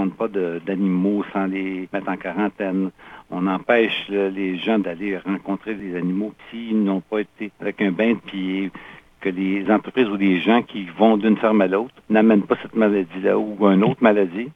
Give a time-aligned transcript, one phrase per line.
[0.00, 2.90] rentre pas d'animaux sans les mettre en quarantaine.
[3.30, 8.14] On empêche les gens d'aller rencontrer des animaux s'ils n'ont pas été avec un bain
[8.14, 8.70] de pied
[9.20, 12.74] que les entreprises ou les gens qui vont d'une ferme à l'autre n'amènent pas cette
[12.74, 14.48] maladie-là ou une autre maladie.